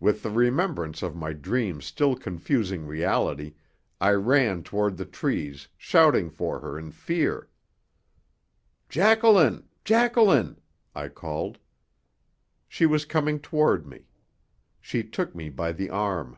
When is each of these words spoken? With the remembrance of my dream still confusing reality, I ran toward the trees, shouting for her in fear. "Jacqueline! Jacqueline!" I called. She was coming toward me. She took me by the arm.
With 0.00 0.24
the 0.24 0.32
remembrance 0.32 1.00
of 1.00 1.14
my 1.14 1.32
dream 1.32 1.80
still 1.80 2.16
confusing 2.16 2.86
reality, 2.88 3.54
I 4.00 4.10
ran 4.10 4.64
toward 4.64 4.96
the 4.96 5.04
trees, 5.04 5.68
shouting 5.76 6.28
for 6.28 6.58
her 6.58 6.76
in 6.76 6.90
fear. 6.90 7.48
"Jacqueline! 8.88 9.68
Jacqueline!" 9.84 10.58
I 10.92 11.06
called. 11.06 11.58
She 12.68 12.84
was 12.84 13.04
coming 13.04 13.38
toward 13.38 13.86
me. 13.86 14.08
She 14.80 15.04
took 15.04 15.36
me 15.36 15.50
by 15.50 15.70
the 15.70 15.88
arm. 15.88 16.36